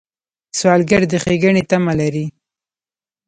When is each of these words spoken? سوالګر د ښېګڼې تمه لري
سوالګر 0.57 1.01
د 1.11 1.13
ښېګڼې 1.23 1.63
تمه 1.69 1.93
لري 1.99 2.25